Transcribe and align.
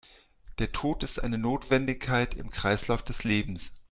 Der 0.57 0.71
Tod 0.71 1.03
ist 1.03 1.19
eine 1.23 1.37
Notwendigkeit 1.37 2.33
im 2.33 2.49
Kreislauf 2.49 3.03
des 3.03 3.23
Lebens. 3.23 3.71